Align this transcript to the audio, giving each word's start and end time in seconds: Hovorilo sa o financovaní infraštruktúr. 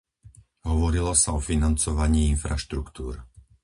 Hovorilo 0.71 1.13
sa 1.23 1.29
o 1.37 1.37
financovaní 1.49 2.21
infraštruktúr. 2.35 3.13